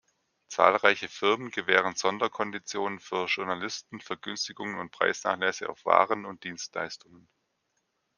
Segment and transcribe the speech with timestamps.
[0.47, 7.29] Zahlreiche Firmen gewähren Sonderkonditionen für Journalisten, Vergünstigungen und Preisnachlässe auf Waren und Dienstleistungen.